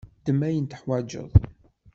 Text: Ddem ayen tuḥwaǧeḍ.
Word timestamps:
Ddem 0.21 0.39
ayen 0.47 0.65
tuḥwaǧeḍ. 0.71 1.31